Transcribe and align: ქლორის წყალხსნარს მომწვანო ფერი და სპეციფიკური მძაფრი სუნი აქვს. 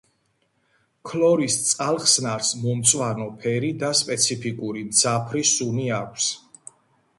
ქლორის 1.09 1.57
წყალხსნარს 1.67 2.49
მომწვანო 2.63 3.29
ფერი 3.45 3.71
და 3.85 3.93
სპეციფიკური 4.01 4.85
მძაფრი 4.91 5.47
სუნი 5.53 5.89
აქვს. 6.03 6.35